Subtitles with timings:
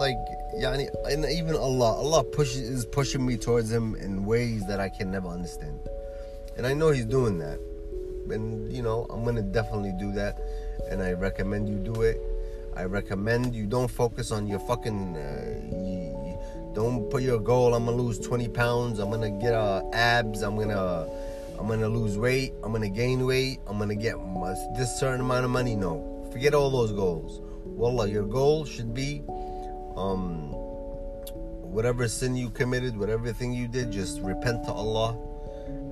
[0.00, 0.16] like
[0.56, 4.88] yani, and even Allah, Allah pushes is pushing me towards Him in ways that I
[4.88, 5.78] can never understand,
[6.56, 7.60] and I know He's doing that,
[8.30, 10.40] and you know I'm gonna definitely do that,
[10.90, 12.18] and I recommend you do it.
[12.74, 15.16] I recommend you don't focus on your fucking.
[15.16, 16.00] Uh, you,
[16.72, 17.74] don't put your goal.
[17.74, 19.00] I'm gonna lose 20 pounds.
[19.00, 20.42] I'm gonna get uh, abs.
[20.42, 21.08] I'm gonna.
[21.58, 22.54] I'm gonna lose weight.
[22.62, 23.58] I'm gonna gain weight.
[23.66, 24.16] I'm gonna get
[24.78, 25.76] this certain amount of money.
[25.76, 27.42] No, forget all those goals.
[27.64, 29.22] Wallah, your goal should be,
[29.96, 30.50] um,
[31.62, 35.16] whatever sin you committed, whatever thing you did, just repent to Allah,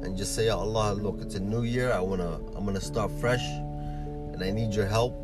[0.02, 1.92] and just say, Allah, look, it's a new year.
[1.92, 5.14] I wanna, I'm gonna start fresh, and I need your help.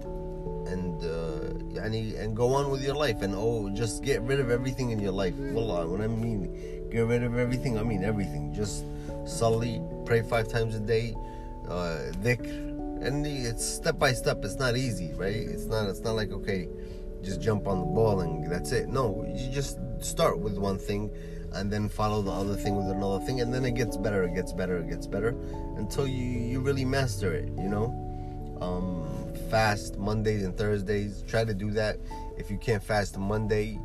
[0.66, 1.44] And uh,
[1.84, 5.12] and go on with your life and oh just get rid of everything in your
[5.12, 5.34] life.
[5.36, 8.52] Wallah, when I mean get rid of everything I mean everything.
[8.54, 8.84] Just
[9.26, 11.14] sali pray five times a day
[11.68, 12.72] uh, dhikr.
[13.04, 14.44] And it's step by step.
[14.44, 15.36] It's not easy right?
[15.36, 16.68] It's not it's not like okay
[17.24, 21.10] just jump on the ball and that's it no you just start with one thing
[21.54, 24.34] and then follow the other thing with another thing and then it gets better it
[24.34, 25.36] gets better it gets better
[25.76, 28.04] until you you really master it you know
[28.60, 31.22] um, fast Mondays and Thursdays.
[31.26, 31.98] Try to do that.
[32.36, 33.78] If you can't fast Monday,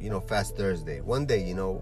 [0.00, 1.00] you know, fast Thursday.
[1.00, 1.74] One day, you know,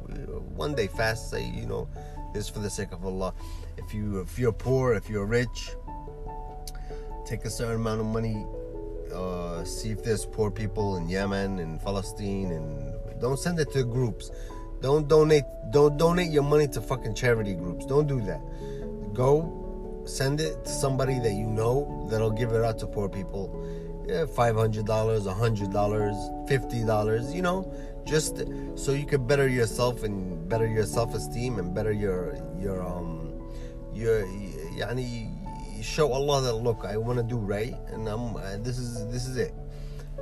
[0.54, 1.30] one day fast.
[1.30, 1.88] Say, you know,
[2.32, 3.34] this for the sake of Allah.
[3.76, 5.70] If you if you're poor, if you're rich,
[7.26, 8.46] take a certain amount of money.
[9.12, 13.84] Uh, see if there's poor people in Yemen and Palestine, and don't send it to
[13.84, 14.30] groups.
[14.80, 15.44] Don't donate.
[15.70, 17.86] Don't donate your money to fucking charity groups.
[17.86, 18.40] Don't do that.
[19.14, 19.60] Go
[20.06, 23.48] send it to somebody that you know that'll give it out to poor people.
[24.06, 27.72] Yeah, $500, a $100, $50, you know,
[28.04, 28.42] just
[28.74, 33.32] so you can better yourself and better your self-esteem and better your your um
[33.94, 34.26] your
[34.76, 35.33] yani
[35.84, 39.26] show Allah that look I want to do right and I'm uh, this is this
[39.26, 39.54] is it.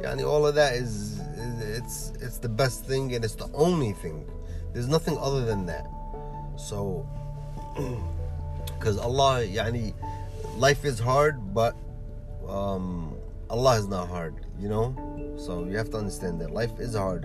[0.02, 1.20] Yani all of that is,
[1.60, 4.28] it's it's the best thing and it's the only thing.
[4.72, 5.86] There's nothing other than that.
[6.56, 7.08] So
[8.78, 9.94] because Allah yani
[10.56, 11.76] life is hard but
[12.48, 13.14] um,
[13.48, 14.94] Allah is not hard you know
[15.38, 17.24] so you have to understand that life is hard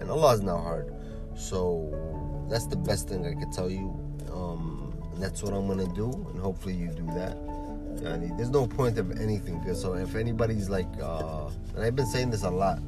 [0.00, 0.92] and Allah is not hard
[1.36, 1.92] so
[2.50, 3.94] that's the best thing I could tell you
[4.32, 7.38] um, that's what I'm gonna do and hopefully you do that
[8.02, 12.30] yani, there's no point of anything so if anybody's like uh, and I've been saying
[12.30, 12.78] this a lot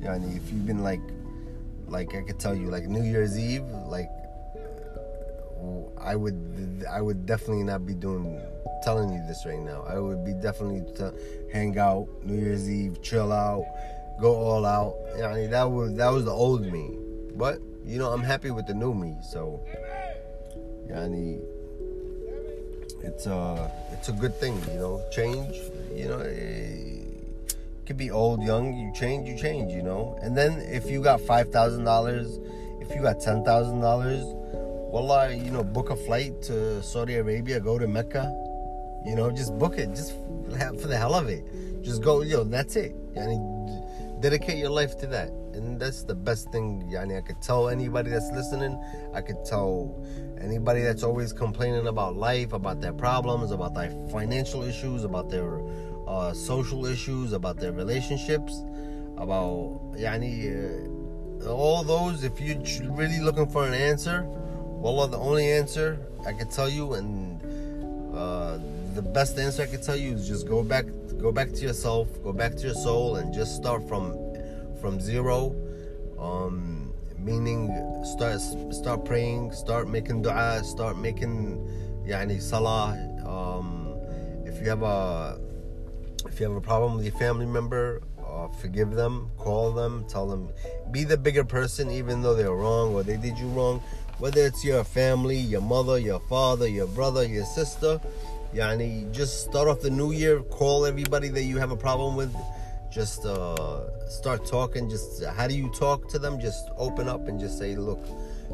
[0.00, 1.00] yani, if you've been like
[1.88, 4.10] like I could tell you like New Year's Eve like
[6.04, 8.38] I would I would definitely not be doing
[8.82, 9.84] telling you this right now.
[9.88, 10.84] I would be definitely
[11.50, 13.64] hang out New Year's Eve, chill out,
[14.20, 14.94] go all out.
[15.22, 16.90] I mean, that was that was the old me,
[17.34, 19.16] but you know I'm happy with the new me.
[19.22, 19.64] So,
[20.90, 21.40] yani,
[23.04, 24.60] it's a it's a good thing.
[24.72, 25.56] You know, change.
[25.94, 26.20] You know.
[26.20, 28.74] It could be old, young.
[28.74, 29.72] You change, you change.
[29.72, 32.38] You know, and then if you got five thousand dollars,
[32.80, 37.60] if you got ten thousand dollars, wallah, you know, book a flight to Saudi Arabia,
[37.60, 38.32] go to Mecca.
[39.04, 40.12] You know, just book it, just
[40.80, 41.44] for the hell of it.
[41.82, 42.96] Just go, yo, know, that's it.
[43.14, 43.36] Yani,
[44.20, 45.28] dedicate your life to that.
[45.54, 48.82] And that's the best thing, yani, I could tell anybody that's listening.
[49.14, 50.04] I could tell
[50.40, 55.60] anybody that's always complaining about life, about their problems, about their financial issues, about their
[56.08, 58.62] uh, social issues, about their relationships,
[59.16, 62.24] about, yani, uh, all those.
[62.24, 62.58] If you're
[62.90, 67.40] really looking for an answer, well, the only answer I could tell you, and
[68.14, 68.58] uh,
[68.94, 70.86] the best answer I could tell you is just go back,
[71.18, 74.16] go back to yourself, go back to your soul, and just start from
[74.80, 75.54] from zero.
[76.18, 77.68] Um, meaning,
[78.04, 78.40] start
[78.70, 81.58] start praying, start making du'a, start making,
[82.06, 82.94] yani salah.
[83.26, 83.98] Um,
[84.46, 85.40] if you have a
[86.26, 90.26] if you have a problem with your family member, uh, forgive them, call them, tell
[90.26, 90.48] them,
[90.90, 93.82] be the bigger person, even though they're wrong or they did you wrong
[94.18, 98.00] whether it's your family, your mother, your father, your brother, your sister.
[98.54, 102.32] Yani, just start off the new year, call everybody that you have a problem with.
[102.88, 104.88] Just uh, start talking.
[104.88, 106.38] Just how do you talk to them?
[106.38, 107.98] Just open up and just say, look,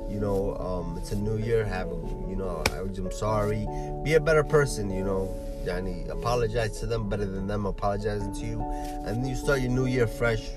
[0.09, 1.67] you know, um, it's a new year.
[1.67, 3.67] Have you know, I'm sorry.
[4.03, 4.91] Be a better person.
[4.91, 5.37] You know,
[5.67, 8.63] yani, apologize to them better than them apologizing to you,
[9.05, 10.49] and you start your new year fresh,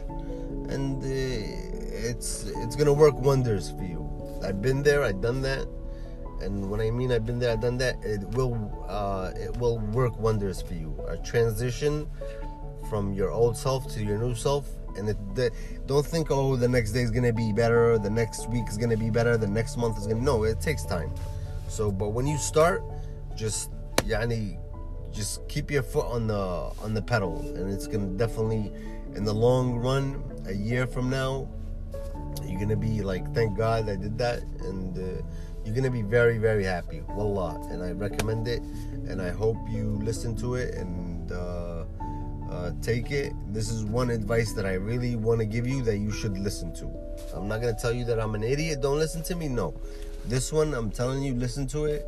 [0.70, 1.08] and uh,
[2.08, 4.10] it's it's gonna work wonders for you.
[4.42, 5.68] I've been there, I've done that,
[6.44, 9.80] and when I mean I've been there, I've done that, it will uh, it will
[9.80, 10.96] work wonders for you.
[11.08, 12.08] A transition
[12.90, 14.68] from your old self to your new self,
[14.98, 15.52] and it, the,
[15.86, 18.98] don't think oh the next day is gonna be better, the next week is gonna
[18.98, 21.12] be better, the next month is gonna no, it takes time.
[21.68, 22.84] So, but when you start,
[23.36, 23.72] just
[24.06, 24.60] yani,
[25.12, 28.72] just keep your foot on the on the pedal, and it's gonna definitely
[29.16, 31.48] in the long run, a year from now,
[32.46, 35.24] you're gonna be like, thank God I did that, and uh,
[35.66, 37.02] you're gonna be very, very happy.
[37.10, 38.62] Wallah, and I recommend it,
[39.08, 41.84] and I hope you listen to it and uh,
[42.52, 43.34] uh, take it.
[43.52, 46.74] This is one advice that I really want to give you that you should listen
[46.76, 46.92] to.
[47.34, 48.82] I'm not gonna tell you that I'm an idiot.
[48.82, 49.48] Don't listen to me.
[49.48, 49.74] No,
[50.26, 52.06] this one I'm telling you, listen to it.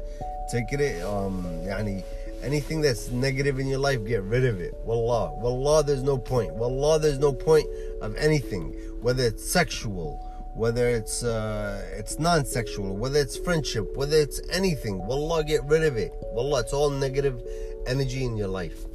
[0.51, 1.03] Take it.
[1.03, 2.03] Um, yani
[2.45, 4.75] anything that's negative in your life, get rid of it.
[4.83, 5.33] Wallah.
[5.39, 6.53] Wallah, there's no point.
[6.53, 7.65] Wallah, there's no point
[8.01, 8.73] of anything.
[9.01, 10.21] Whether it's sexual,
[10.55, 15.05] whether it's uh, it's non-sexual, whether it's friendship, whether it's anything.
[15.05, 16.13] Wallah, get rid of it.
[16.31, 17.43] Wallah, it's all negative
[17.85, 18.85] energy in your life.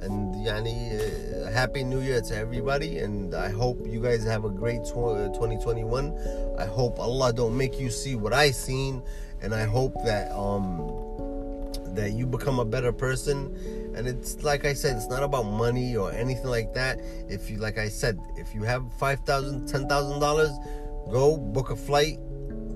[0.00, 2.98] And yani, uh, happy new year to everybody.
[2.98, 6.56] And I hope you guys have a great 2021.
[6.58, 9.02] I hope Allah don't make you see what I seen.
[9.42, 10.88] And I hope that um
[11.94, 13.54] that you become a better person
[13.94, 16.98] and it's like i said it's not about money or anything like that.
[17.28, 21.36] If you like i said if you have five thousand ten thousand dollars $10,000, go
[21.36, 22.18] book a flight.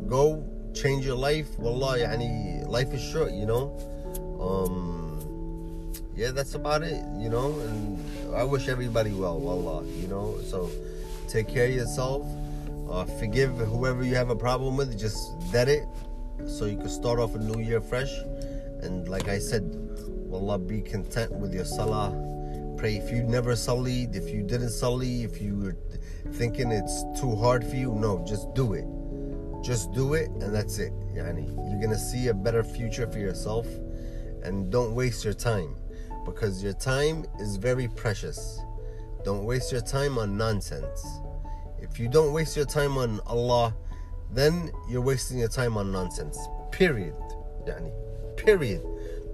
[0.09, 1.59] Go change your life.
[1.59, 3.73] Wallah yani life is short you know?
[4.41, 7.59] Um yeah that's about it you know?
[7.61, 7.99] And
[8.35, 10.39] i wish everybody well wallah you know?
[10.45, 10.71] So
[11.29, 12.27] take care of yourself.
[12.91, 14.97] Uh, forgive whoever you have a problem with.
[14.99, 15.19] Just
[15.51, 15.85] dead it
[16.47, 18.13] so you can start off a new year fresh.
[18.83, 19.65] And like I said,
[20.37, 22.13] Allah be content with your salah.
[22.77, 25.77] Pray if you never sullied, if you didn't sully, if you were
[26.35, 28.85] thinking it's too hard for you, no, just do it.
[29.65, 30.93] Just do it and that's it.
[31.15, 33.67] Yani, you're gonna see a better future for yourself
[34.43, 35.75] and don't waste your time
[36.27, 38.61] because your time is very precious.
[39.25, 41.03] Don't waste your time on nonsense.
[41.81, 43.75] If you don't waste your time on Allah,
[44.31, 46.39] then you're wasting your time on nonsense.
[46.73, 47.15] Period.
[47.65, 47.91] Yani.
[48.37, 48.85] Period.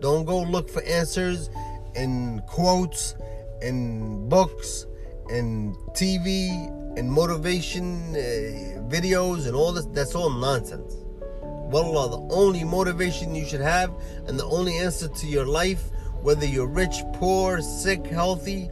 [0.02, 1.48] Don't go look for answers
[1.94, 3.14] in quotes,
[3.62, 4.86] in books,
[5.30, 9.86] in TV, in motivation uh, videos, and all this.
[9.86, 10.96] That's all nonsense.
[11.40, 13.94] Wallah, the only motivation you should have
[14.26, 15.84] and the only answer to your life,
[16.20, 18.68] whether you're rich, poor, sick, healthy,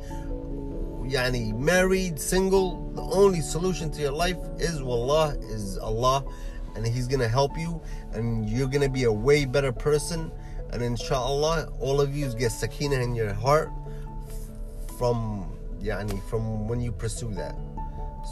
[1.05, 6.25] yani married, single, the only solution to your life is wallah, is Allah
[6.77, 7.81] and he's gonna help you
[8.13, 10.31] and you're gonna be a way better person
[10.73, 13.71] and inshallah all of you get sakina in your heart
[14.99, 15.51] from
[15.81, 17.57] yani from when you pursue that.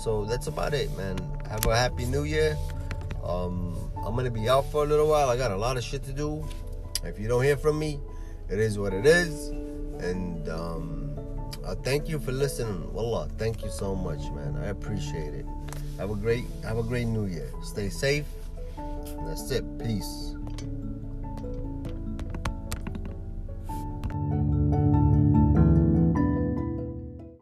[0.03, 1.19] So that's about it man.
[1.49, 2.57] Have a happy new year.
[3.25, 3.77] Um,
[4.07, 5.29] i'm gonna be out for a little while.
[5.29, 6.47] I got a lot of shit to do.
[7.05, 8.01] If you don't hear from me
[8.49, 9.49] it is what it is.
[10.01, 11.19] And um,
[11.65, 12.93] uh, thank you for listening.
[12.93, 14.57] Wallah thank you so much man.
[14.63, 15.47] I appreciate it.
[15.99, 17.51] Have a great have a great new year.
[17.63, 18.27] Stay safe.
[19.27, 19.65] That's it.
[19.79, 20.35] Peace.